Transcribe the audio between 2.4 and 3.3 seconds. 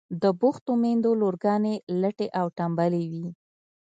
تنبلې وي.